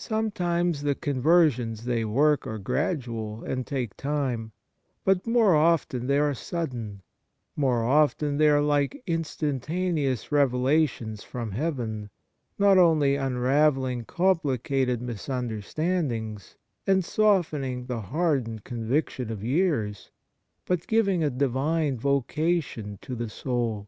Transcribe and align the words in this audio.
Sometimes 0.00 0.82
the 0.82 0.96
conversions 0.96 1.84
they 1.84 2.04
work 2.04 2.44
are 2.44 2.58
gradual 2.58 3.44
and 3.44 3.64
take 3.64 3.96
time; 3.96 4.50
but 5.04 5.28
more 5.28 5.54
often 5.54 6.08
they 6.08 6.18
are 6.18 6.34
sudden, 6.34 7.02
more 7.54 7.84
often 7.84 8.36
they 8.38 8.48
are 8.48 8.60
like 8.60 9.00
instantaneous 9.06 10.32
revelations 10.32 11.22
from 11.22 11.52
heaven, 11.52 12.10
not 12.58 12.78
only 12.78 13.14
unravelling 13.14 14.04
complicated 14.04 15.00
misunder 15.00 15.62
standings, 15.62 16.56
and 16.84 17.04
softening 17.04 17.86
the 17.86 18.00
hardened 18.00 18.64
con 18.64 18.88
viction 18.88 19.30
of 19.30 19.44
years, 19.44 20.10
but 20.66 20.88
giving 20.88 21.22
a 21.22 21.30
divine 21.30 21.96
voca 21.96 22.60
tion 22.60 22.98
to 23.02 23.14
the 23.14 23.28
soul. 23.28 23.86